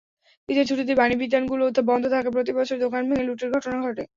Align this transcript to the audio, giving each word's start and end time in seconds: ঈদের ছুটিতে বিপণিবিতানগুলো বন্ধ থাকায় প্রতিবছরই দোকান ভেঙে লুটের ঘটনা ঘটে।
ঈদের 0.49 0.65
ছুটিতে 0.69 0.91
বিপণিবিতানগুলো 0.91 1.63
বন্ধ 1.89 2.03
থাকায় 2.13 2.33
প্রতিবছরই 2.35 2.83
দোকান 2.85 3.01
ভেঙে 3.09 3.27
লুটের 3.27 3.49
ঘটনা 3.55 3.77
ঘটে। 3.85 4.03